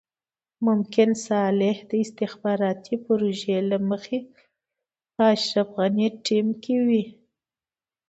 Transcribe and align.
ممکن 0.67 1.09
صالح 1.27 1.77
د 1.89 1.91
استخباراتي 2.05 2.95
پروژې 3.05 3.57
له 3.69 3.77
مخې 3.89 4.19
په 5.15 5.23
اشرف 5.35 5.67
غني 5.77 6.07
ټيم 6.25 6.47
کې 6.63 6.75
وي. 6.87 7.03